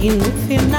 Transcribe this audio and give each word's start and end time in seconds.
que 0.00 0.69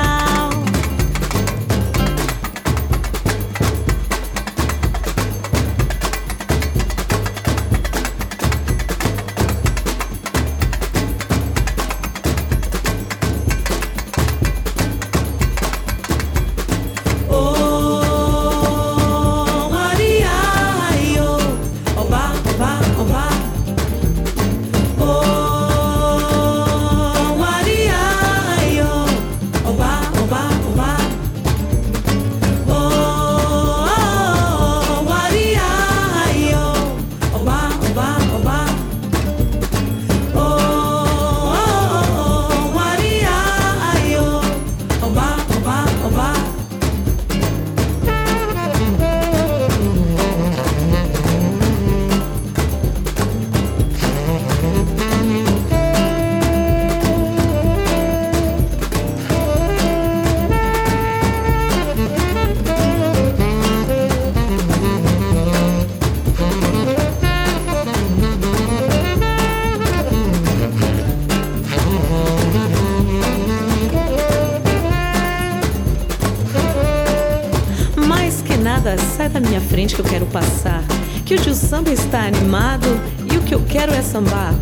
sai 79.21 79.29
da 79.29 79.39
minha 79.39 79.61
frente 79.61 79.93
que 79.93 80.01
eu 80.01 80.05
quero 80.05 80.25
passar. 80.27 80.83
Que 81.25 81.35
o 81.35 81.53
samba 81.53 81.91
está 81.91 82.23
animado 82.23 82.87
e 83.31 83.37
o 83.37 83.41
que 83.41 83.53
eu 83.53 83.61
quero 83.61 83.93
é 83.93 84.01
sambar. 84.01 84.53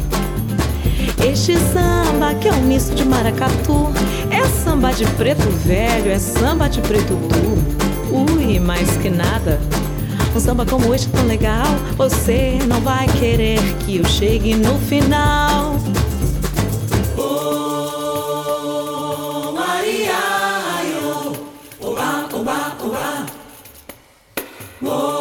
Este 1.25 1.57
samba 1.57 2.35
que 2.35 2.49
é 2.49 2.53
um 2.53 2.61
misto 2.61 2.95
de 2.95 3.03
maracatu 3.03 3.89
É 4.31 4.45
samba 4.45 4.91
de 4.93 5.05
preto 5.11 5.49
velho, 5.65 6.09
é 6.11 6.17
samba 6.17 6.69
de 6.69 6.79
preto 6.79 7.13
duro 7.15 8.31
Ui, 8.31 8.59
mais 8.59 8.95
que 8.97 9.09
nada 9.09 9.59
Um 10.33 10.39
samba 10.39 10.65
como 10.65 10.93
este 10.95 11.09
tão 11.09 11.25
legal 11.25 11.67
Você 11.97 12.57
não 12.67 12.79
vai 12.79 13.05
querer 13.19 13.59
que 13.79 13.97
eu 13.97 14.05
chegue 14.05 14.55
no 14.55 14.79
final 14.79 15.75
Vamos 24.81 25.18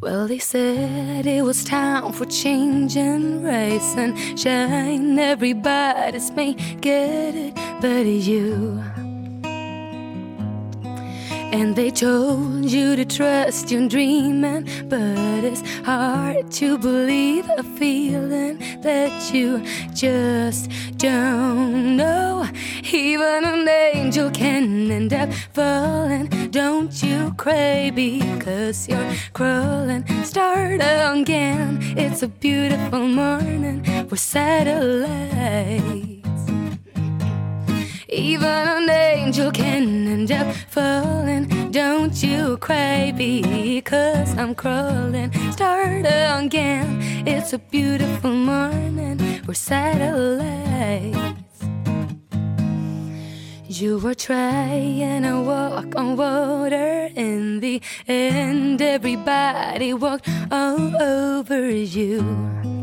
Well, 0.00 0.26
they 0.26 0.38
said 0.38 1.26
it 1.26 1.42
was 1.42 1.64
time 1.64 2.12
for 2.12 2.24
change 2.24 2.96
and 2.96 3.44
rise 3.44 3.94
and 3.96 4.16
shine. 4.38 5.18
Everybody's 5.18 6.30
get 6.80 7.34
it, 7.34 7.54
but 7.80 8.06
you. 8.06 8.82
And 11.52 11.76
they 11.76 11.90
told 11.90 12.70
you 12.70 12.96
to 12.96 13.04
trust 13.04 13.70
your 13.70 13.88
dreaming, 13.88 14.64
but 14.88 15.44
it's 15.44 15.62
hard 15.84 16.50
to 16.52 16.78
believe 16.78 17.48
a 17.56 17.62
feeling 17.62 18.58
that 18.82 19.32
you 19.32 19.62
just 19.94 20.70
don't 20.96 21.96
know. 21.96 22.48
Even 22.92 23.44
an 23.44 23.68
angel 23.68 24.30
can 24.30 24.90
end 24.90 25.12
up 25.12 25.32
falling. 25.52 26.28
Don't 26.50 27.02
you 27.02 27.34
cry 27.36 27.90
because 27.94 28.88
you're 28.88 29.12
crawling. 29.32 30.04
Start 30.24 30.80
again. 30.82 31.78
It's 31.96 32.22
a 32.22 32.28
beautiful 32.28 33.06
morning 33.06 33.84
for 34.08 34.16
satellites. 34.16 35.06
Even 38.08 38.44
an 38.44 38.88
angel 38.88 39.50
can 39.50 40.08
end 40.08 40.32
up 40.32 40.54
falling. 40.70 41.70
Don't 41.70 42.22
you 42.22 42.56
cry 42.58 43.12
because 43.12 44.34
I'm 44.38 44.54
crawling. 44.54 45.32
Start 45.52 46.06
again. 46.06 47.02
It's 47.26 47.52
a 47.52 47.58
beautiful 47.58 48.32
morning. 48.32 48.85
We're 49.46 49.54
satellites. 49.54 51.20
You 53.68 53.98
were 53.98 54.14
trying 54.14 55.22
to 55.22 55.40
walk 55.40 55.94
on 55.94 56.16
water. 56.16 57.10
In 57.14 57.60
the 57.60 57.80
end, 58.08 58.82
everybody 58.82 59.94
walked 59.94 60.28
all 60.50 61.00
over 61.00 61.70
you. 61.70 62.75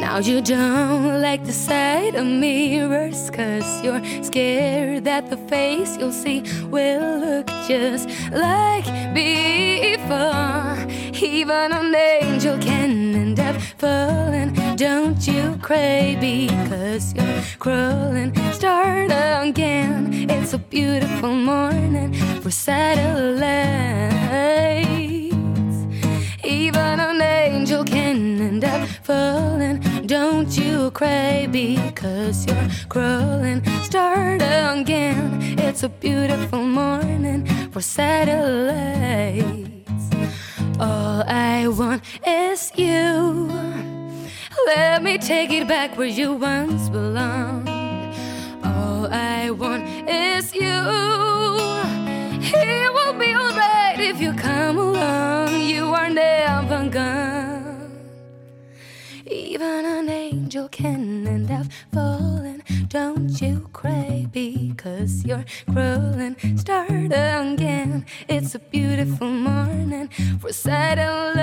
Now 0.00 0.18
you 0.18 0.40
don't 0.40 1.20
like 1.20 1.44
the 1.44 1.52
sight 1.52 2.14
of 2.14 2.26
mirrors 2.26 3.30
Cause 3.30 3.82
you're 3.84 4.02
scared 4.22 5.04
that 5.04 5.28
the 5.28 5.36
face 5.36 5.96
you'll 5.98 6.10
see 6.10 6.42
will 6.70 7.18
look 7.18 7.46
just 7.68 8.08
like 8.32 8.86
before. 9.12 10.76
Even 11.22 11.72
an 11.72 11.94
angel 11.94 12.58
can 12.58 13.14
end 13.14 13.40
up 13.40 13.56
falling. 13.78 14.54
Don't 14.76 15.26
you 15.26 15.58
cry 15.60 16.16
because 16.18 17.12
you're 17.14 17.42
crawling. 17.58 18.32
Start 18.52 19.10
again, 19.10 20.30
it's 20.30 20.54
a 20.54 20.58
beautiful 20.58 21.34
morning 21.34 22.14
for 22.40 22.50
satellites. 22.50 23.46
Even 26.44 27.00
an 27.00 27.20
angel 27.20 27.84
can 27.84 28.05
falling. 29.02 29.80
Don't 30.06 30.56
you 30.56 30.90
cry 30.90 31.46
because 31.50 32.46
you're 32.46 32.68
crawling. 32.88 33.64
Start 33.82 34.42
again. 34.42 35.58
It's 35.58 35.82
a 35.82 35.88
beautiful 35.88 36.62
morning 36.62 37.46
for 37.70 37.80
satellites. 37.80 39.46
All 40.78 41.22
I 41.26 41.68
want 41.68 42.02
is 42.26 42.72
you. 42.76 43.50
Let 44.66 45.02
me 45.02 45.18
take 45.18 45.50
it 45.50 45.68
back 45.68 45.96
where 45.96 46.06
you 46.06 46.32
once 46.34 46.88
belonged. 46.88 47.68
All 48.64 49.06
I 49.12 49.50
want 49.50 49.84
is 50.08 50.54
you. 50.54 50.82
It 52.42 52.92
will 52.92 53.14
be 53.14 53.34
alright 53.34 53.98
if 54.00 54.20
you 54.20 54.32
come 54.32 54.78
along. 54.78 55.60
You 55.60 55.94
are 55.94 56.10
never 56.10 56.88
gone. 56.88 57.55
Even 59.28 59.84
an 59.84 60.08
angel 60.08 60.68
can 60.68 61.26
end 61.26 61.50
up 61.50 61.66
falling. 61.92 62.62
Don't 62.88 63.40
you 63.42 63.68
cry 63.72 64.26
because 64.30 65.24
you're 65.24 65.44
crawling. 65.72 66.36
Start 66.56 66.90
again. 66.90 68.06
It's 68.28 68.54
a 68.54 68.60
beautiful 68.60 69.28
morning 69.28 70.08
for 70.40 70.52
satellites. 70.52 71.36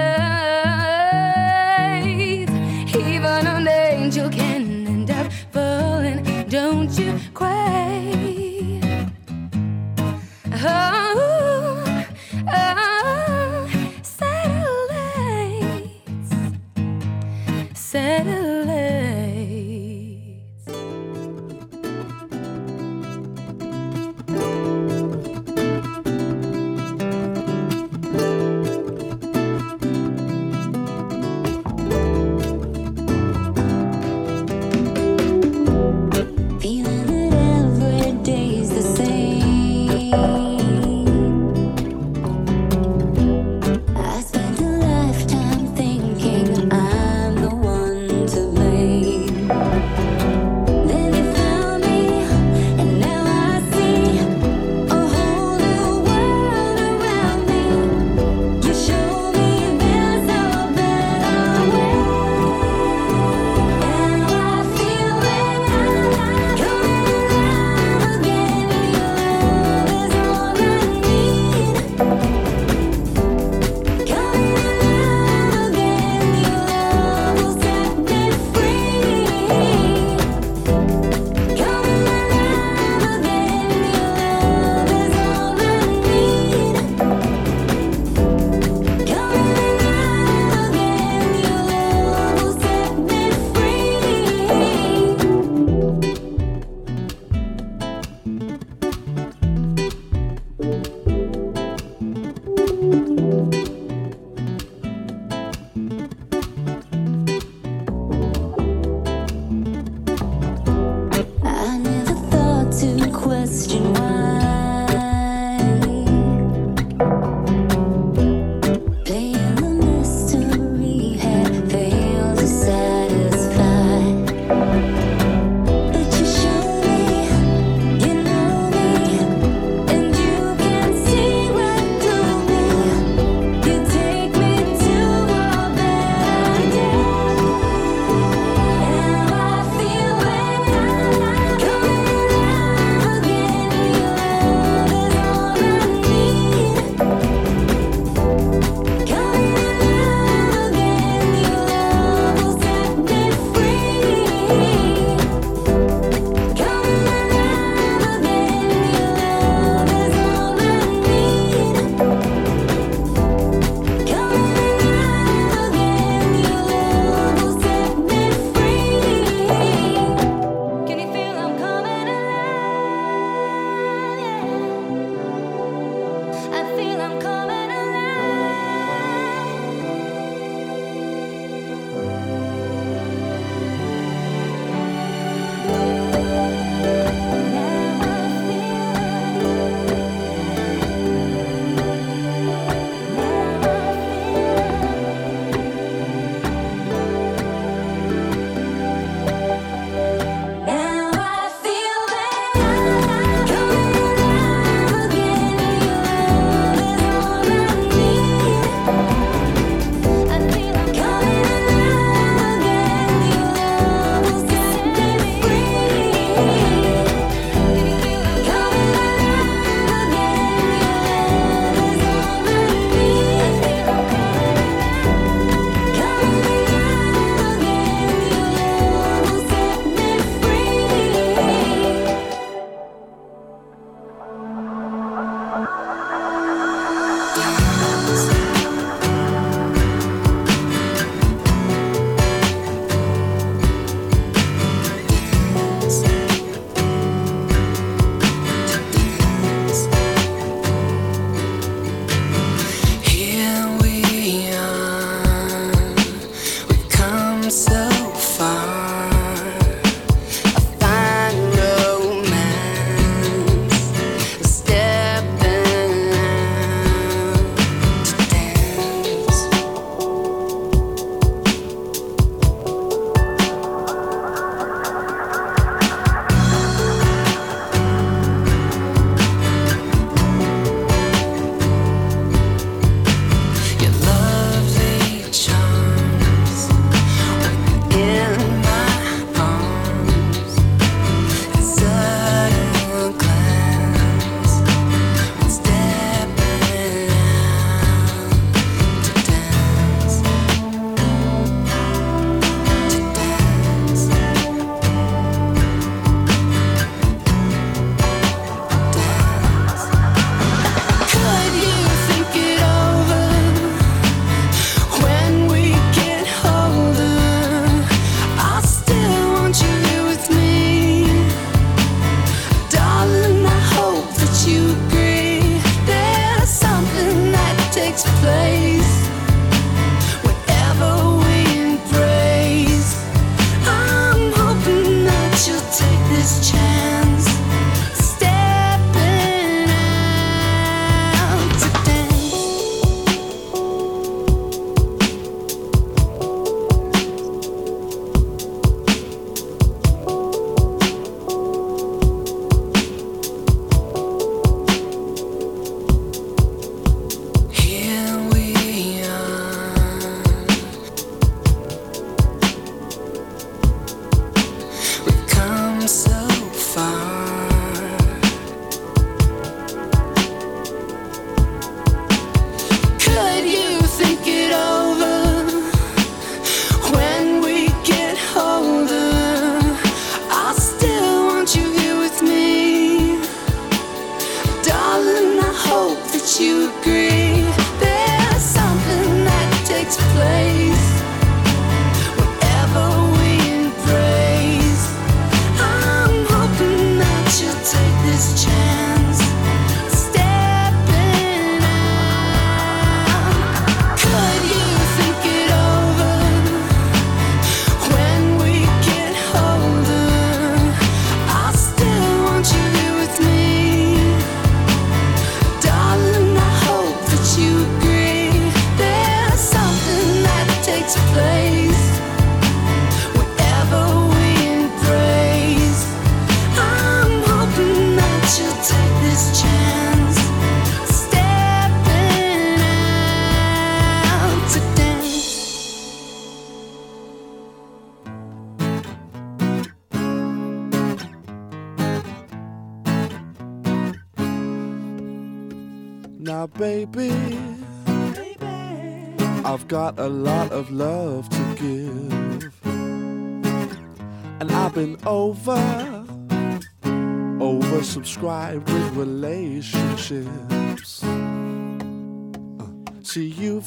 Even 2.95 3.47
an 3.47 3.67
angel 3.67 4.29
can 4.29 4.87
end 4.87 5.11
up 5.11 5.29
falling. 5.51 6.23
Don't 6.47 6.97
you 6.97 7.19
cry. 7.33 8.79
Oh, 10.65 12.05
oh, 12.47 12.92
satellites. 17.93 18.42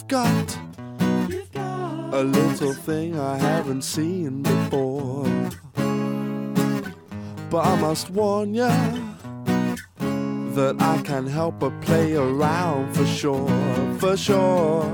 See, 0.08 0.58
you've 1.28 1.52
got 1.52 2.14
a 2.14 2.22
little 2.22 2.72
thing 2.72 3.18
I 3.18 3.36
haven't 3.36 3.82
seen 3.82 4.42
before. 4.42 5.24
But 7.50 7.64
I 7.64 7.80
must 7.80 8.10
warn 8.10 8.54
ya 8.54 8.70
that 9.98 10.76
I 10.80 11.02
can 11.02 11.26
help 11.26 11.60
but 11.60 11.80
play 11.80 12.14
around 12.14 12.94
for 12.94 13.06
sure, 13.06 13.48
for 13.98 14.16
sure. 14.16 14.84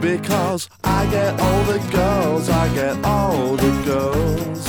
Because 0.00 0.68
I 0.84 1.06
get 1.10 1.38
all 1.38 1.64
the 1.64 1.78
girls, 1.90 2.48
I 2.48 2.74
get 2.74 3.04
all 3.04 3.56
the 3.56 3.82
girls. 3.84 4.68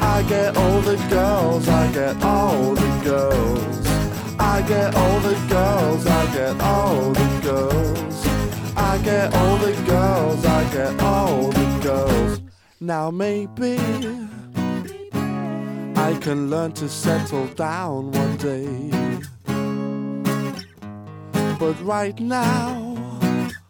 I 0.00 0.22
get 0.28 0.56
all 0.56 0.80
the 0.80 0.96
girls, 1.08 1.68
I 1.68 1.92
get 1.92 2.22
all 2.22 2.74
the 2.74 3.00
girls. 3.04 3.86
I 4.38 4.62
get 4.62 4.94
all 4.94 5.20
the 5.20 5.34
girls, 5.48 6.06
I 6.06 6.34
get 6.34 6.60
all 6.60 7.12
the 7.12 7.40
girls. 7.42 8.19
I 8.90 8.98
get 9.04 9.32
all 9.32 9.56
the 9.58 9.72
girls, 9.86 10.44
I 10.44 10.64
get 10.72 11.00
all 11.00 11.42
the 11.52 11.80
girls. 11.80 12.40
Now 12.80 13.08
maybe 13.08 13.78
I 15.94 16.18
can 16.20 16.50
learn 16.50 16.72
to 16.72 16.88
settle 16.88 17.46
down 17.54 18.10
one 18.10 18.36
day. 18.38 18.90
But 21.60 21.80
right 21.84 22.18
now, 22.18 22.96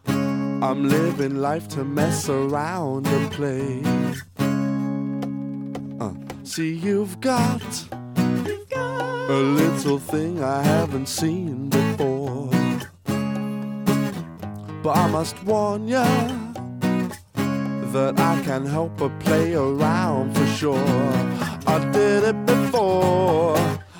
I'm 0.07 0.89
living 0.89 1.35
life 1.35 1.67
to 1.75 1.83
mess 1.85 2.27
around 2.27 3.05
and 3.05 3.31
play. 3.31 3.83
Uh, 5.99 6.13
see, 6.43 6.73
you've 6.73 7.21
got 7.21 7.61
a 8.17 9.39
little 9.59 9.99
thing 9.99 10.43
I 10.43 10.63
haven't 10.63 11.07
seen 11.07 11.69
before. 11.69 11.80
But 14.83 14.97
I 14.97 15.07
must 15.07 15.43
warn 15.43 15.87
ya 15.87 16.03
that 17.93 18.19
I 18.19 18.41
can 18.43 18.65
help 18.65 18.97
but 18.97 19.11
play 19.19 19.53
around 19.53 20.35
for 20.35 20.47
sure. 20.47 20.87
I 21.67 21.77
did 21.91 22.23
it 22.23 22.45
before. 22.47 23.57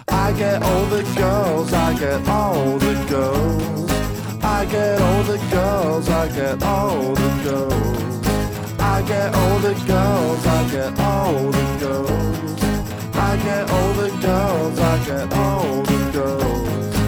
I 0.07 0.31
get 0.33 0.63
all 0.63 0.85
the 0.85 1.03
girls, 1.15 1.71
I 1.71 1.93
get 1.99 2.27
all 2.27 2.79
the 2.79 2.95
girls. 3.07 3.91
I 4.43 4.65
get 4.65 4.99
all 4.99 5.23
the 5.23 5.37
girls, 5.51 6.09
I 6.09 6.27
get 6.29 6.63
all 6.63 7.13
the 7.13 7.31
girls. 7.43 8.27
I 8.79 9.03
get 9.03 9.35
all 9.35 9.59
the 9.59 9.75
girls, 9.85 10.47
I 10.47 10.69
get 10.71 10.99
all 10.99 11.51
the 11.51 11.77
girls. 11.79 12.63
I 13.13 13.37
get 13.37 13.69
all 13.69 13.93
the 13.93 14.09
girls, 14.19 14.79
I 14.79 15.05
get 15.05 15.33
all 15.33 15.83
the 15.83 16.11
girls. 16.11 17.00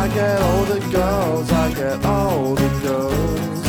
I 0.00 0.06
get 0.14 0.40
all 0.40 0.64
the 0.64 0.80
girls, 0.92 1.50
I 1.50 1.74
get 1.74 2.04
all 2.04 2.54
the 2.54 2.68
girls. 2.86 3.66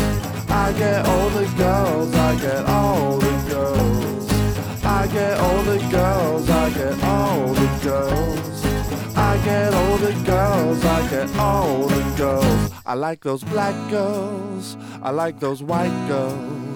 I 0.48 0.72
get 0.74 1.04
all 1.08 1.30
the 1.32 1.48
girls, 1.58 2.14
I 2.14 2.36
get 2.36 2.66
all 2.68 3.18
the 3.18 3.36
girls. 3.50 4.32
I 4.84 5.08
get 5.08 5.40
all 5.40 5.64
the 5.64 5.80
girls, 5.90 6.48
I 6.48 6.70
get 6.70 7.04
all 7.04 7.48
the 7.48 7.70
girls. 7.84 8.64
I 9.18 9.42
get 9.44 9.74
all 9.74 9.98
the 9.98 10.14
girls, 10.24 10.86
I 10.86 11.10
get 11.10 11.36
all 11.36 11.88
the 11.88 12.04
girls. 12.16 12.72
I 12.86 12.94
like 12.94 13.22
those 13.22 13.44
black 13.44 13.76
girls, 13.90 14.78
I 15.02 15.10
like 15.10 15.40
those 15.40 15.64
white 15.64 16.08
girls, 16.08 16.69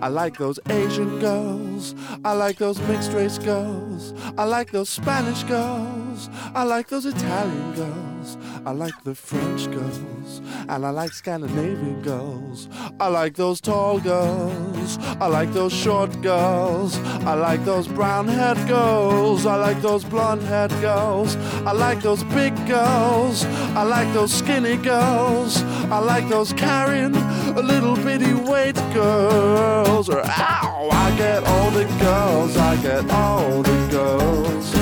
I 0.00 0.08
like 0.08 0.38
those 0.38 0.58
Asian 0.68 1.18
girls, 1.20 1.94
I 2.24 2.32
like 2.32 2.56
those 2.56 2.78
mixed 2.88 3.12
race 3.12 3.38
girls, 3.38 4.14
I 4.38 4.44
like 4.44 4.70
those 4.70 4.88
Spanish 4.88 5.42
girls, 5.44 6.30
I 6.54 6.62
like 6.64 6.88
those 6.88 7.06
Italian 7.06 7.74
girls, 7.74 8.38
I 8.64 8.72
like 8.72 9.04
the 9.04 9.14
French 9.14 9.70
girls, 9.70 10.40
and 10.68 10.84
I 10.86 10.90
like 10.90 11.12
Scandinavian 11.12 12.02
girls. 12.02 12.68
I 12.98 13.08
like 13.08 13.34
those 13.34 13.60
tall 13.60 13.98
girls, 14.00 14.98
I 15.20 15.26
like 15.26 15.52
those 15.52 15.72
short 15.72 16.20
girls, 16.22 16.96
I 17.24 17.34
like 17.34 17.64
those 17.64 17.88
brown 17.88 18.28
haired 18.28 18.68
girls, 18.68 19.46
I 19.46 19.56
like 19.56 19.80
those 19.80 20.04
blonde 20.04 20.42
haired 20.42 20.70
girls, 20.80 21.36
I 21.64 21.72
like 21.72 22.02
those 22.02 22.22
big 22.24 22.54
girls, 22.66 23.44
I 23.74 23.82
like 23.82 24.12
those 24.12 24.32
skinny 24.32 24.76
girls, 24.76 25.62
I 25.90 25.98
like 25.98 26.28
those 26.28 26.52
carrying 26.52 27.14
little 27.54 27.96
bitty 27.96 28.34
weight 28.34 28.76
girls. 28.94 30.08
Or 30.08 30.22
ow, 30.24 30.88
I 30.92 31.16
get 31.16 31.44
all 31.44 31.70
the 31.70 31.84
girls, 31.98 32.56
I 32.56 32.76
get 32.76 33.10
all 33.10 33.62
the 33.62 33.88
girls. 33.90 34.74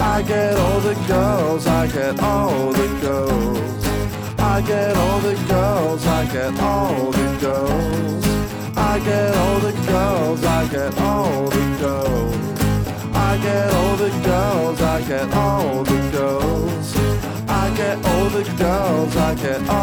I 0.00 0.22
get 0.22 0.56
all 0.56 0.80
the 0.80 0.94
girls, 1.06 1.66
I 1.66 1.86
get 1.86 2.20
all 2.20 2.72
the 2.72 2.88
girls. 3.00 3.84
I 4.38 4.60
get 4.60 4.96
all 4.96 5.20
the 5.20 5.34
girls, 5.48 6.06
I 6.06 6.24
get 6.26 6.60
all 6.60 7.10
the 7.10 7.38
girls. 7.40 8.26
I 8.76 8.98
get 8.98 9.34
all 9.36 9.58
the 9.60 9.72
girls, 9.86 10.44
I 10.44 10.68
get 10.68 10.98
all 10.98 11.46
the 11.48 11.76
girls. 11.80 12.36
I 13.14 13.38
get 13.38 13.72
all 13.72 13.96
the 13.96 14.10
girls, 14.22 14.82
I 14.82 15.00
get 15.02 15.34
all 15.34 15.84
the 15.84 16.10
girls. 16.10 16.96
I 17.48 17.74
get 17.76 18.04
all 18.04 18.28
the 18.28 18.44
girls, 18.58 19.16
I 19.16 19.34
get 19.34 19.68
all 19.68 19.81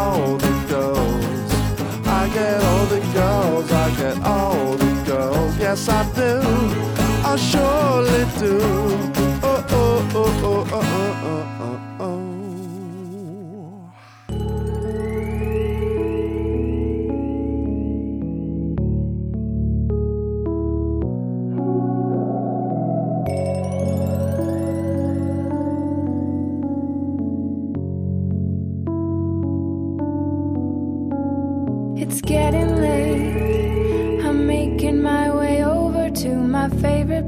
yes 5.70 5.88
I 5.88 6.02
do, 6.16 6.40
I 7.24 7.36
surely 7.36 8.24
do. 8.40 8.58
Oh, 9.42 9.64
oh, 9.70 10.10
oh, 10.14 10.40
oh, 10.42 10.66
oh, 10.72 10.80
oh, 10.80 11.20
oh. 11.22 11.56
oh. 11.56 11.59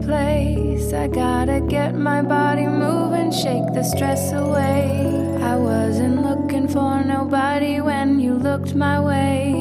Place. 0.03 0.93
I 0.93 1.07
gotta 1.09 1.61
get 1.61 1.95
my 1.95 2.23
body 2.23 2.67
moving, 2.67 3.31
shake 3.31 3.73
the 3.73 3.83
stress 3.83 4.33
away. 4.33 5.09
I 5.41 5.57
wasn't 5.57 6.23
looking 6.23 6.69
for 6.69 7.03
nobody 7.05 7.81
when 7.81 8.21
you 8.21 8.35
looked 8.35 8.75
my 8.75 9.01
way. 9.01 9.53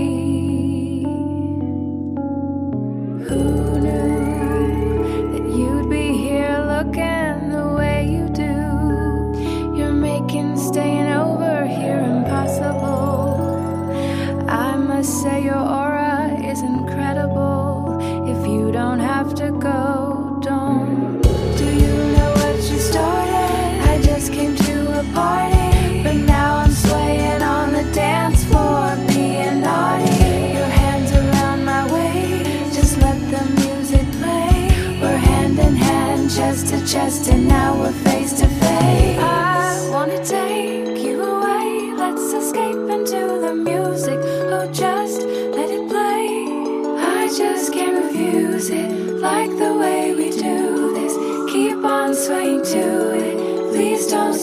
Who 3.27 3.43
knew 3.85 5.31
that 5.33 5.45
you'd 5.57 5.89
be 5.89 6.13
here 6.25 6.57
looking 6.73 7.49
the 7.49 7.67
way 7.77 8.07
you 8.15 8.27
do? 8.29 8.55
You're 9.77 9.93
making 9.93 10.57
staying 10.57 11.11
over 11.11 11.65
here 11.65 11.99
impossible. 11.99 12.89
I 14.49 14.75
must 14.75 15.21
say 15.21 15.43
your 15.43 15.65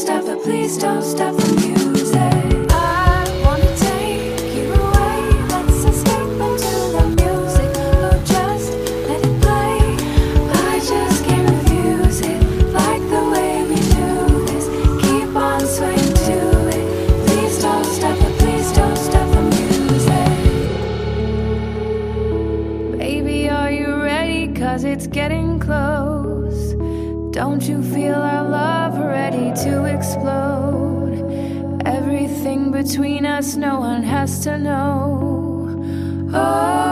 stop, 0.08 0.24
but 0.24 0.42
please 0.42 0.78
don't 0.78 1.02
stop 1.02 1.34
me. 1.34 1.67
Between 32.88 33.26
us, 33.26 33.54
no 33.54 33.80
one 33.80 34.02
has 34.02 34.40
to 34.40 34.56
know. 34.56 35.76
Oh, 36.32 36.87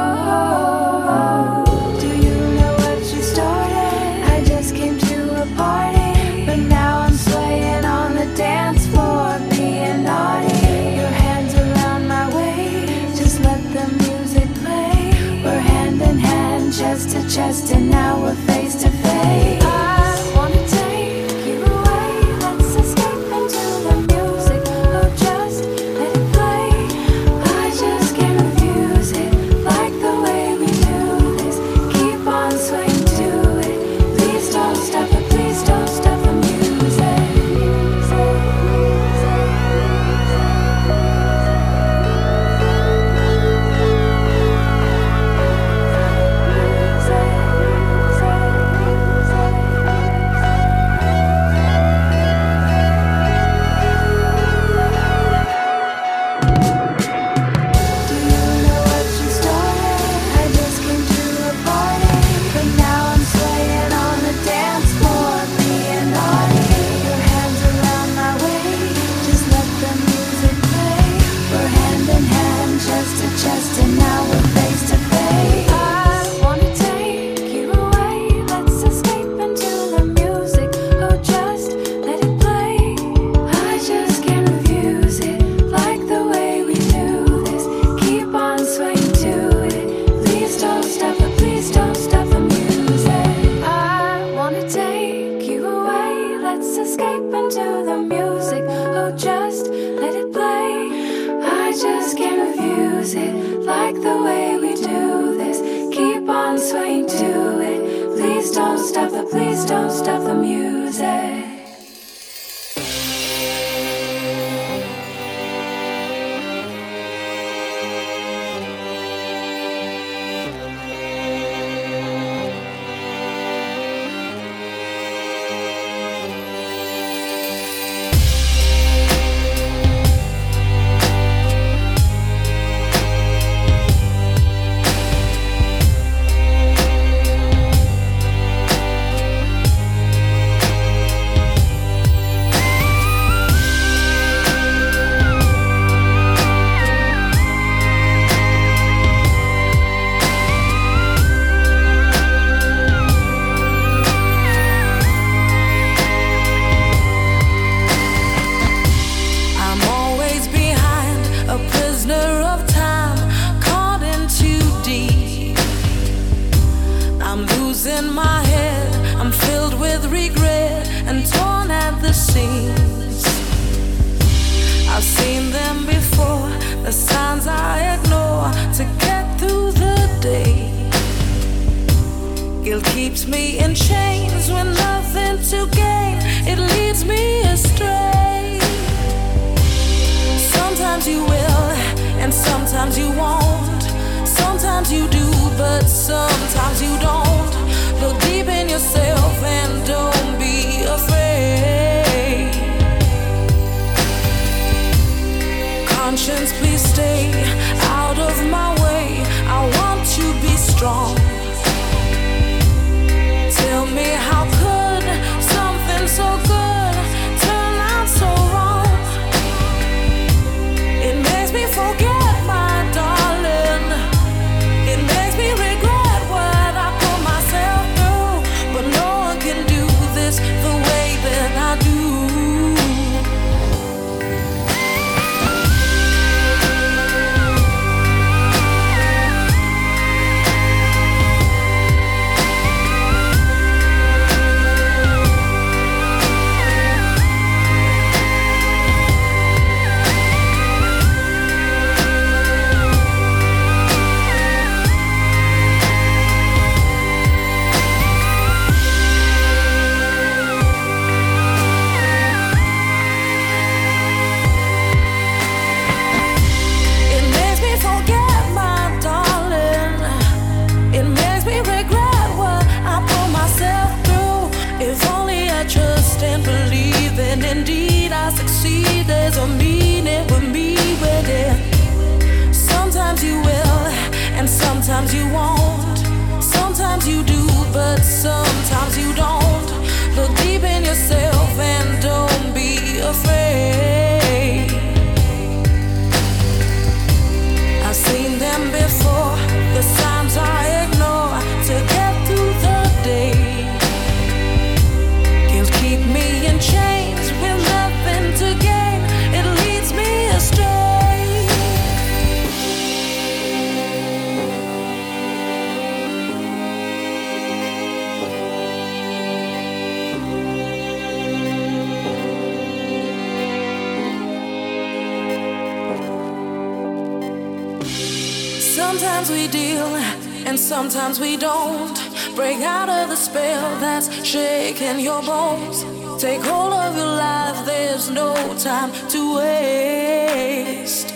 sometimes 331.06 331.20
we 331.20 331.36
don't. 331.36 331.96
Break 332.34 332.62
out 332.62 332.88
of 332.88 333.08
the 333.10 333.16
spell 333.16 333.78
that's 333.78 334.08
shaking 334.24 334.98
your 334.98 335.22
bones. 335.22 335.84
Take 336.20 336.40
hold 336.40 336.72
of 336.72 336.96
your 336.96 337.06
life, 337.06 337.64
there's 337.64 338.10
no 338.10 338.34
time 338.58 338.90
to 339.10 339.36
waste. 339.36 341.08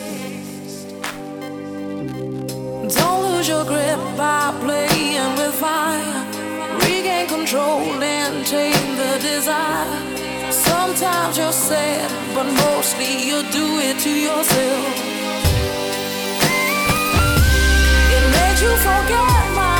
Don't 2.99 3.23
lose 3.33 3.49
your 3.49 3.65
grip 3.65 3.99
by 4.17 4.55
playing 4.61 5.35
with 5.39 5.55
fire. 5.55 6.25
Regain 6.85 7.27
control 7.27 7.83
and 8.01 8.47
tame 8.47 8.97
the 8.97 9.19
desire. 9.19 10.53
Sometimes 10.53 11.37
you're 11.37 11.53
sad, 11.53 12.09
but 12.35 12.47
mostly 12.47 13.27
you 13.29 13.43
do 13.51 13.67
it 13.89 13.99
to 14.07 14.11
yourself. 14.29 15.11
It 18.17 18.25
makes 18.37 18.63
you 18.63 18.75
forget, 18.87 19.55
my 19.57 19.80